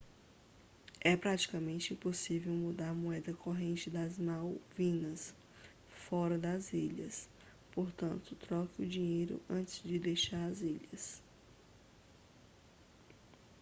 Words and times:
é 0.99 1.15
praticamente 1.15 1.93
impossível 1.93 2.51
mudar 2.51 2.89
a 2.89 2.93
moeda 2.95 3.35
corrente 3.35 3.87
das 3.87 4.17
malvinas 4.17 5.31
fora 6.09 6.39
das 6.39 6.73
ilhas 6.73 7.29
portanto 7.71 8.33
troque 8.37 8.81
o 8.81 8.87
dinheiro 8.89 9.39
antes 9.47 9.79
de 9.83 9.99
deixar 9.99 10.43
as 10.47 10.61
ilhas 10.61 11.21